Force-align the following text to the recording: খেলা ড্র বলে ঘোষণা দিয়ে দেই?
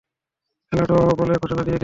খেলা 0.71 0.83
ড্র 0.83 0.95
বলে 1.19 1.33
ঘোষণা 1.35 1.61
দিয়ে 1.61 1.69
দেই? 1.69 1.79